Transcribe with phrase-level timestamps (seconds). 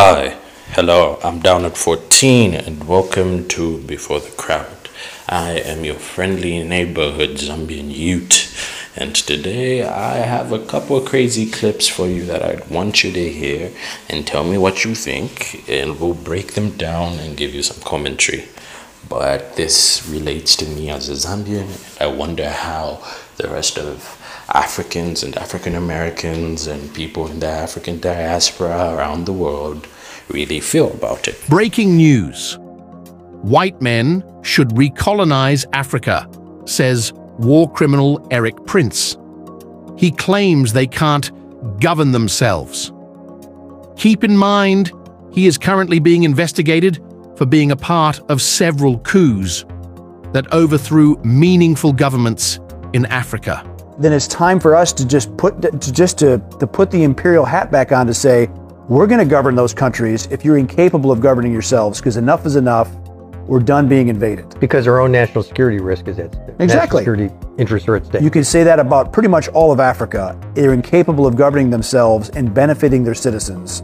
[0.00, 0.38] Hi,
[0.74, 4.88] hello, I'm down at 14 and welcome to Before the Crowd.
[5.28, 8.48] I am your friendly neighborhood Zambian Ute,
[8.94, 13.10] and today I have a couple of crazy clips for you that I want you
[13.10, 13.72] to hear
[14.08, 17.82] and tell me what you think, and we'll break them down and give you some
[17.82, 18.44] commentary.
[19.08, 23.02] But this relates to me as a Zambian, and I wonder how
[23.36, 24.17] the rest of
[24.54, 29.86] Africans and African Americans and people in the African diaspora around the world
[30.28, 31.38] really feel about it.
[31.48, 32.58] Breaking news.
[33.42, 36.28] White men should recolonize Africa,
[36.64, 39.18] says war criminal Erik Prince.
[39.98, 41.30] He claims they can't
[41.80, 42.90] govern themselves.
[43.96, 44.92] Keep in mind,
[45.30, 47.02] he is currently being investigated
[47.36, 49.66] for being a part of several coups
[50.32, 52.60] that overthrew meaningful governments
[52.94, 53.67] in Africa
[53.98, 57.44] then it's time for us to just put to just to, to put the imperial
[57.44, 58.48] hat back on to say
[58.88, 62.56] we're going to govern those countries if you're incapable of governing yourselves because enough is
[62.56, 62.94] enough.
[63.46, 64.60] We're done being invaded.
[64.60, 66.56] Because our own national security risk is at stake.
[66.58, 67.00] Exactly.
[67.00, 68.20] security interests are at stake.
[68.22, 70.38] You can say that about pretty much all of africa.
[70.54, 73.82] They're incapable of governing themselves and benefiting their citizens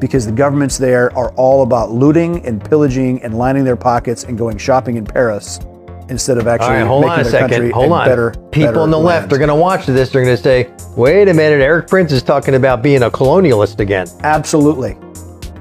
[0.00, 4.36] because the governments there are all about looting and pillaging and lining their pockets and
[4.36, 5.60] going shopping in paris
[6.08, 7.50] instead of actually right, hold making on a their second.
[7.50, 8.06] country hold on.
[8.06, 8.30] better.
[8.50, 9.22] People better on the land.
[9.22, 10.10] left are going to watch this.
[10.10, 13.80] They're going to say, "Wait a minute, Erik Prince is talking about being a colonialist
[13.80, 14.96] again." Absolutely,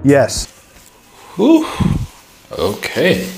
[0.03, 0.47] yes.
[1.35, 1.65] Whew.
[2.57, 3.29] Okay.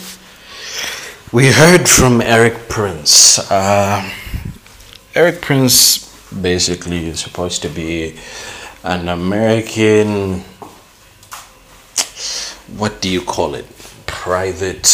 [1.32, 3.40] We heard from Erik Prince.
[3.52, 4.08] Uh,
[5.16, 8.18] Erik Prince basically is supposed to be
[8.84, 10.44] an American.
[12.78, 13.66] What do you call it?
[14.08, 14.86] Private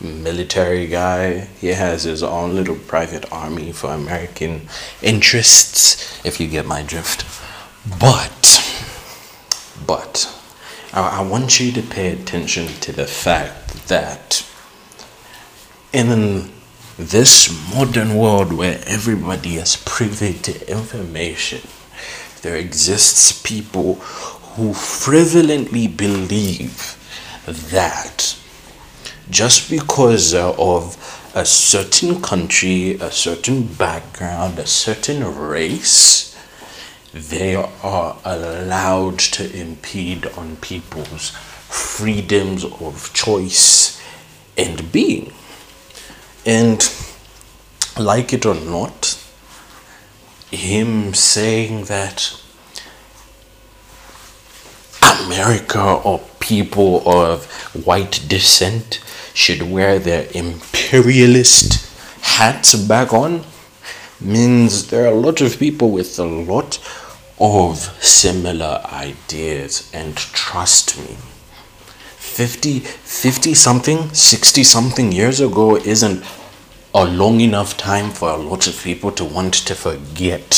[0.00, 1.40] military guy.
[1.60, 4.68] He has his own little private army for American
[5.02, 7.24] interests, if you get my drift.
[8.00, 8.62] But,
[9.86, 10.34] but,
[10.92, 14.44] I, I want you to pay attention to the fact that
[15.92, 16.50] in
[16.98, 21.68] this modern world where everybody is privy to information,
[22.42, 26.96] there exists people who frivolently believe
[27.46, 28.36] that
[29.30, 30.96] just because uh, of
[31.34, 36.36] a certain country, a certain background, a certain race,
[37.12, 44.00] they are allowed to impede on people's freedoms of choice
[44.56, 45.32] and being.
[46.46, 46.80] And
[47.98, 49.22] like it or not,
[50.50, 52.40] him saying that
[55.02, 57.46] America or people of
[57.84, 59.00] white descent
[59.38, 61.88] should wear their imperialist
[62.22, 63.44] hats back on
[64.20, 66.80] means there are a lot of people with a lot
[67.38, 69.88] of similar ideas.
[69.94, 71.16] And trust me
[72.16, 76.24] 50 50 something 60 something years ago isn't
[76.92, 80.50] a long enough time for a lot of people to want to forget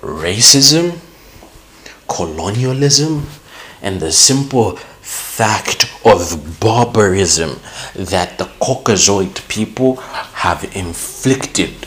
[0.00, 0.98] racism
[2.06, 3.26] colonialism
[3.82, 7.58] and the simple fact of barbarism
[7.94, 11.86] that the Caucasoid people have inflicted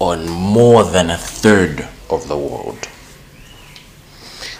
[0.00, 2.88] on more than a third of the world.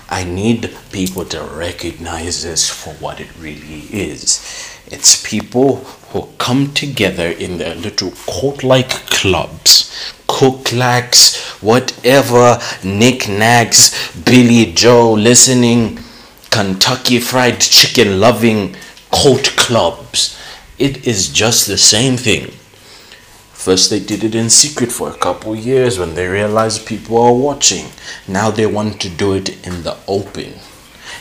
[0.09, 4.79] I need people to recognize this for what it really is.
[4.87, 5.77] It's people
[6.13, 15.99] who come together in their little cult like clubs, Klux, whatever, knickknacks, Billy Joe listening
[16.59, 18.75] Kentucky Fried Chicken loving
[19.13, 20.37] cult clubs.
[20.77, 22.51] It is just the same thing.
[23.53, 27.33] First, they did it in secret for a couple years when they realized people are
[27.33, 27.91] watching.
[28.27, 30.55] Now they want to do it in the open.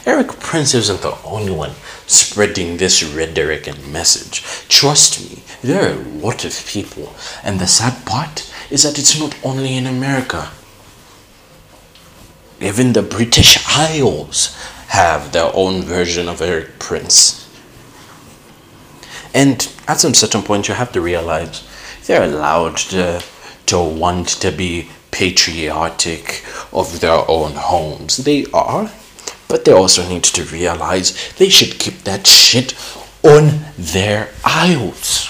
[0.07, 1.73] Erik Prince isn't the only one
[2.07, 4.41] spreading this rhetoric and message.
[4.67, 7.13] Trust me, there are a lot of people.
[7.43, 10.49] And the sad part is that it's not only in America.
[12.59, 14.57] Even the British Isles
[14.97, 17.47] have their own version of Erik Prince.
[19.31, 19.57] And
[19.87, 21.61] at some certain point, you have to realize
[22.07, 23.23] they're allowed to,
[23.67, 26.43] to want to be patriotic
[26.73, 28.17] of their own homes.
[28.17, 28.91] They are,
[29.47, 32.73] but they also need to realize they should keep that shit
[33.21, 35.27] on their isles.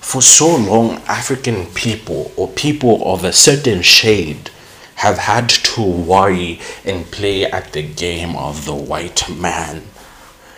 [0.00, 4.50] For so long, African people or people of a certain shade
[4.96, 9.82] have had to worry and play at the game of the white man.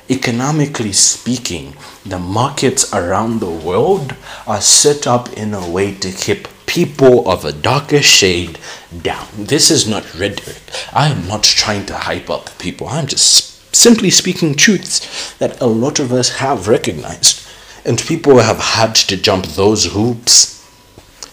[0.08, 1.76] Economically speaking,
[2.06, 4.14] the markets around the world
[4.46, 8.58] are set up in a way to keep people of a darker shade
[9.02, 9.26] down.
[9.36, 10.62] This is not rhetoric.
[10.92, 12.88] I am not trying to hype up people.
[12.88, 17.46] I'm just simply speaking truths that a lot of us have recognized.
[17.84, 20.54] And people have had to jump those hoops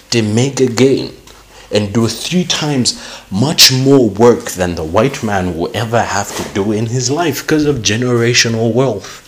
[0.10, 1.16] to make a gain
[1.72, 3.02] and do three times
[3.32, 7.42] much more work than the white man will ever have to do in his life
[7.42, 9.22] because of generational wealth.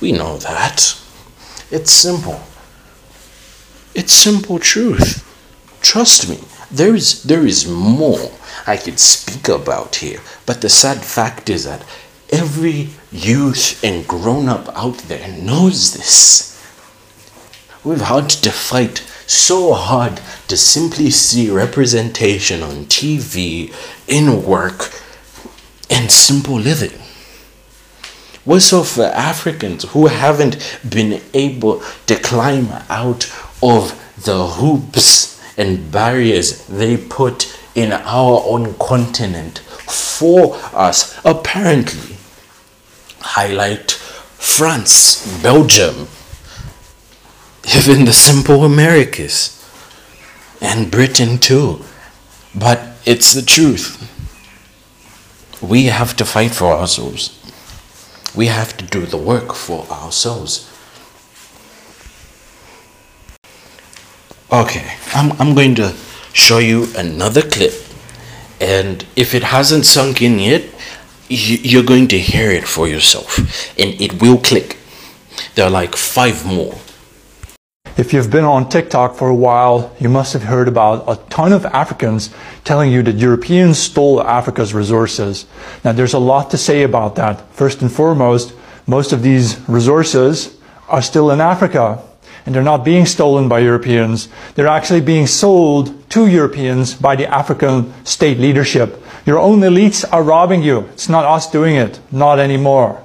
[0.00, 0.96] We know that.
[1.70, 2.40] It's simple.
[3.94, 5.26] It's simple truth.
[5.82, 6.40] Trust me,
[6.70, 8.30] there is there is more
[8.66, 11.84] I could speak about here, but the sad fact is that
[12.30, 16.50] every youth and grown up out there knows this.
[17.82, 19.00] We've had to fight
[19.30, 23.72] so hard to simply see representation on TV,
[24.08, 24.92] in work,
[25.88, 26.98] and simple living.
[28.44, 33.32] What's up for Africans who haven't been able to climb out
[33.62, 33.94] of
[34.24, 41.20] the hoops and barriers they put in our own continent for us?
[41.24, 42.16] Apparently,
[43.20, 46.08] highlight France, Belgium,
[47.76, 49.56] even the simple Americas,
[50.60, 51.84] and Britain too.
[52.54, 54.06] But it's the truth.
[55.62, 57.36] We have to fight for ourselves.
[58.34, 60.66] We have to do the work for ourselves.
[64.52, 65.94] Okay, I'm, I'm going to
[66.32, 67.72] show you another clip.
[68.60, 70.64] And if it hasn't sunk in yet,
[71.28, 73.38] you, you're going to hear it for yourself.
[73.78, 74.76] And it will click.
[75.54, 76.74] There are like five more.
[78.00, 81.52] If you've been on TikTok for a while, you must have heard about a ton
[81.52, 82.30] of Africans
[82.64, 85.44] telling you that Europeans stole Africa's resources.
[85.84, 87.42] Now, there's a lot to say about that.
[87.52, 88.54] First and foremost,
[88.86, 90.56] most of these resources
[90.88, 92.02] are still in Africa
[92.46, 94.30] and they're not being stolen by Europeans.
[94.54, 98.98] They're actually being sold to Europeans by the African state leadership.
[99.26, 100.88] Your own elites are robbing you.
[100.94, 102.00] It's not us doing it.
[102.10, 103.02] Not anymore.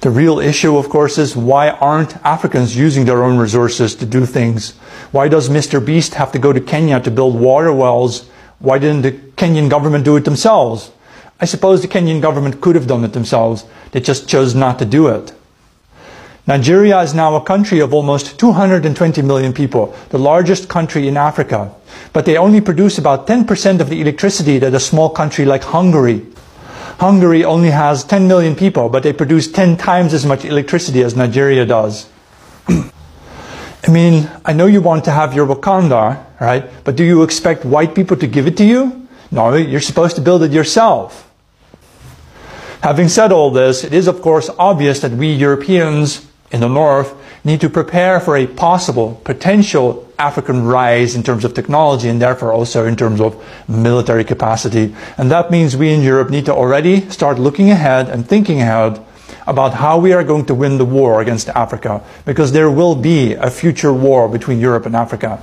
[0.00, 4.24] The real issue, of course, is why aren't Africans using their own resources to do
[4.24, 4.72] things?
[5.12, 5.84] Why does Mr.
[5.84, 8.26] Beast have to go to Kenya to build water wells?
[8.60, 10.90] Why didn't the Kenyan government do it themselves?
[11.38, 13.66] I suppose the Kenyan government could have done it themselves.
[13.92, 15.34] They just chose not to do it.
[16.46, 21.74] Nigeria is now a country of almost 220 million people, the largest country in Africa.
[22.14, 26.26] But they only produce about 10% of the electricity that a small country like Hungary.
[26.98, 31.16] Hungary only has 10 million people, but they produce 10 times as much electricity as
[31.16, 32.08] Nigeria does.
[32.68, 36.68] I mean, I know you want to have your Wakanda, right?
[36.84, 39.08] But do you expect white people to give it to you?
[39.30, 41.30] No, you're supposed to build it yourself.
[42.82, 47.14] Having said all this, it is of course obvious that we Europeans in the north
[47.44, 52.52] need to prepare for a possible, potential African rise in terms of technology and therefore
[52.52, 54.94] also in terms of military capacity.
[55.16, 59.00] And that means we in Europe need to already start looking ahead and thinking ahead
[59.46, 63.32] about how we are going to win the war against Africa because there will be
[63.34, 65.42] a future war between Europe and Africa.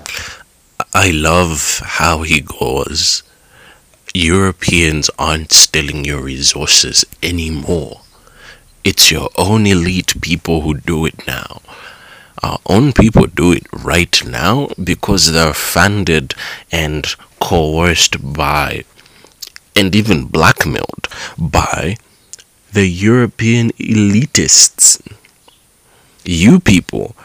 [0.94, 3.24] I love how he goes.
[4.14, 8.02] Europeans aren't stealing your resources anymore.
[8.84, 11.62] It's your own elite people who do it now.
[12.44, 16.34] Our own people do it right now because they're funded
[16.72, 17.06] and
[17.40, 18.84] coerced by
[19.76, 21.08] and even blackmailed
[21.38, 21.98] by
[22.74, 25.02] the European elitists.
[26.26, 27.16] You people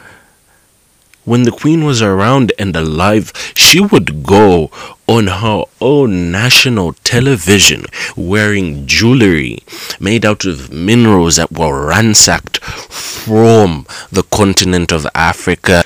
[1.25, 4.69] when the queen was around and alive, she would go
[5.07, 9.59] on her own national television wearing jewelry
[9.99, 15.83] made out of minerals that were ransacked from the continent of Africa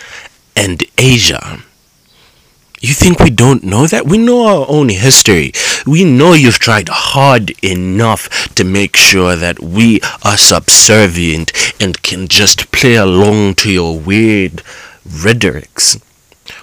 [0.55, 1.59] and Asia.
[2.79, 4.05] You think we don't know that?
[4.05, 5.51] We know our own history.
[5.87, 11.51] We know you've tried hard enough to make sure that we are subservient
[11.81, 14.61] and can just play along to your weird
[15.07, 15.97] rhetorics.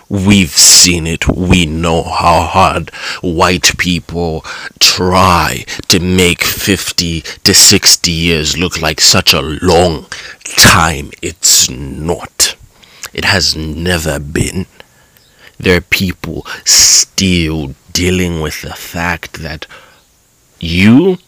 [0.09, 1.29] We've seen it.
[1.29, 4.43] We know how hard white people
[4.79, 10.07] try to make 50 to 60 years look like such a long
[10.45, 11.11] time.
[11.23, 12.57] It's not.
[13.13, 14.67] It has never been.
[15.59, 19.67] There are people still dealing with the fact that
[20.61, 21.19] you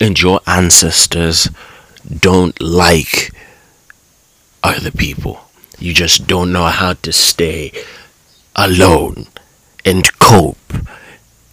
[0.00, 1.48] and your ancestors
[2.20, 3.32] don't like
[4.62, 5.47] other people.
[5.78, 7.72] You just don't know how to stay
[8.56, 9.26] alone
[9.84, 10.72] and cope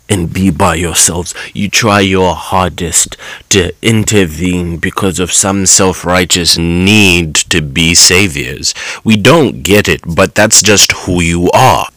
[0.09, 1.33] and be by yourselves.
[1.53, 3.17] You try your hardest
[3.49, 8.73] to intervene because of some self righteous need to be saviors.
[9.03, 11.87] We don't get it, but that's just who you are.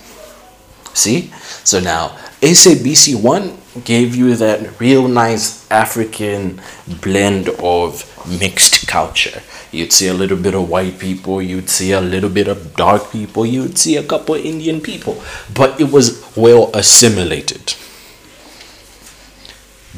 [0.96, 1.30] See?
[1.62, 6.60] So now, SABC 1 gave you that real nice African
[7.02, 9.42] blend of mixed culture.
[9.70, 13.12] You'd see a little bit of white people, you'd see a little bit of dark
[13.12, 17.74] people, you'd see a couple Indian people, but it was well assimilated.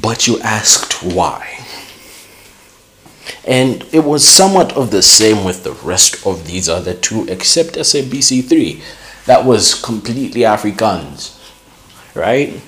[0.01, 1.65] But you asked why.
[3.47, 7.75] And it was somewhat of the same with the rest of these other two, except
[7.77, 8.83] SABC 3.
[9.27, 11.37] That was completely Afrikaans,
[12.15, 12.61] right?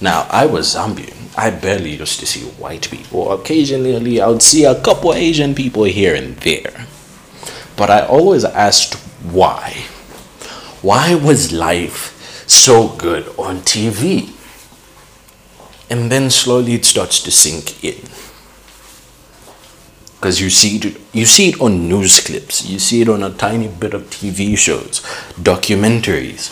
[0.00, 1.36] Now, I was Zambian.
[1.36, 3.32] I barely used to see white people.
[3.32, 6.86] Occasionally, I would see a couple Asian people here and there.
[7.76, 9.84] But I always asked why.
[10.82, 12.12] Why was life
[12.46, 14.33] so good on TV?
[15.94, 17.94] And then slowly it starts to sink in.
[20.16, 23.30] Because you see it you see it on news clips, you see it on a
[23.30, 25.02] tiny bit of TV shows,
[25.38, 26.50] documentaries.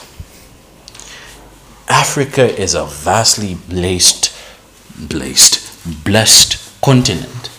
[1.89, 4.33] Africa is a vastly blessed
[4.97, 5.59] blessed
[6.05, 7.51] blessed continent.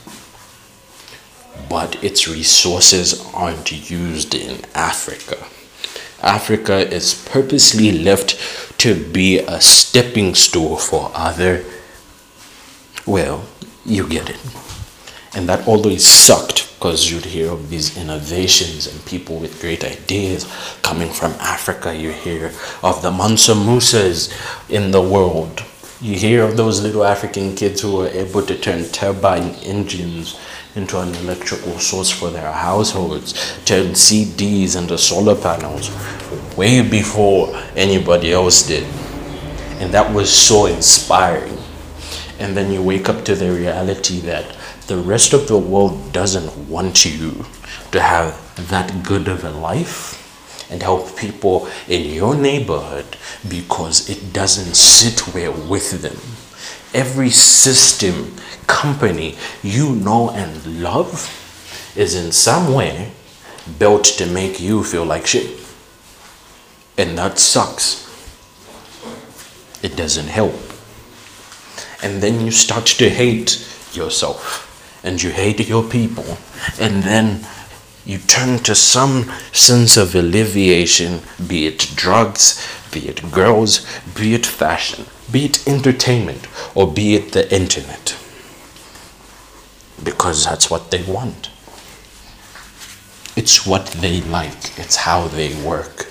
[1.69, 5.37] But its resources aren't used in Africa.
[6.21, 8.39] Africa is purposely left
[8.77, 11.65] to be a stepping stool for other,
[13.05, 13.45] well,
[13.85, 14.39] you get it.
[15.35, 20.45] And that always sucked because you'd hear of these innovations and people with great ideas
[20.81, 21.95] coming from Africa.
[21.95, 22.51] You hear
[22.83, 24.31] of the Mansa Musas
[24.69, 25.63] in the world.
[26.01, 30.37] You hear of those little African kids who were able to turn turbine engines
[30.75, 33.33] into an electrical source for their households,
[33.63, 35.89] turn CDs into solar panels
[36.57, 38.83] way before anybody else did.
[39.79, 41.62] And that was so inspiring.
[42.43, 44.57] And then you wake up to the reality that
[44.87, 47.45] the rest of the world doesn't want you
[47.93, 48.35] to have
[48.67, 50.19] that good of a life
[50.69, 53.15] and help people in your neighborhood
[53.47, 56.17] because it doesn't sit well with them.
[56.93, 58.35] Every system,
[58.67, 61.31] company you know and love
[61.95, 63.13] is in some way
[63.79, 65.61] built to make you feel like shit.
[66.97, 68.03] And that sucks.
[69.81, 70.62] It doesn't help.
[72.03, 74.69] And then you start to hate yourself
[75.03, 76.37] and you hate your people.
[76.79, 77.45] And then
[78.05, 84.45] you turn to some sense of alleviation, be it drugs, be it girls, be it
[84.45, 88.17] fashion, be it entertainment, or be it the internet.
[90.03, 91.49] Because that's what they want.
[93.35, 96.07] It's what they like, it's how they work.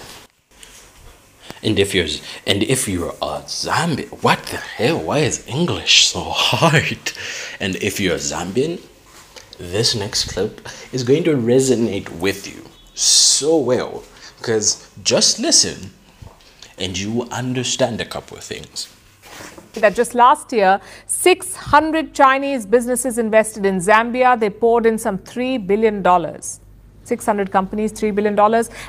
[1.63, 2.09] And if you're
[2.47, 4.99] and if you're a Zambian, what the hell?
[4.99, 7.13] Why is English so hard?
[7.61, 8.81] And if you're a Zambian,
[9.59, 10.61] this next clip
[10.93, 12.65] is going to resonate with you
[12.95, 14.03] so well
[14.39, 15.93] because just listen
[16.79, 18.89] and you understand a couple of things.
[19.75, 24.39] That just last year, 600 Chinese businesses invested in Zambia.
[24.39, 26.03] They poured in some $3 billion.
[27.05, 28.39] 600 companies, $3 billion.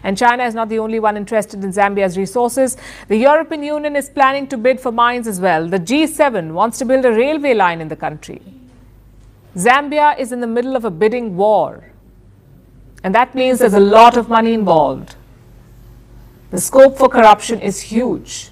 [0.03, 2.77] And China is not the only one interested in Zambia's resources.
[3.07, 5.67] The European Union is planning to bid for mines as well.
[5.67, 8.41] The G7 wants to build a railway line in the country.
[9.55, 11.83] Zambia is in the middle of a bidding war.
[13.03, 15.15] And that means there's a lot of money involved.
[16.51, 18.49] The scope for corruption is huge.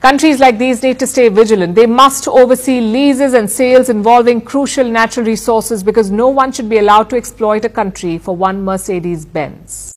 [0.00, 1.74] Countries like these need to stay vigilant.
[1.74, 6.78] They must oversee leases and sales involving crucial natural resources because no one should be
[6.78, 9.86] allowed to exploit a country for one Mercedes Benz.